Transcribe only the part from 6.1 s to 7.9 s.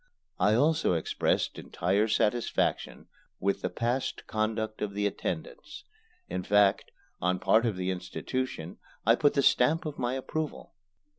In fact, on part of